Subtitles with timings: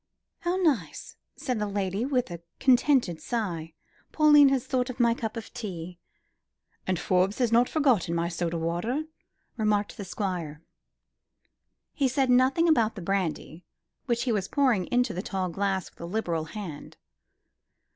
[0.39, 3.75] "How nice," said the lady, with a contented sigh.
[4.11, 5.99] "Pauline has thought of my cup of tea."
[6.87, 9.03] "And Forbes has not forgotten my soda water,"
[9.57, 10.63] remarked the Squire.
[11.93, 13.63] He said nothing about the brandy,
[14.07, 16.97] which he was pouring into the tall glass with a liberal hand.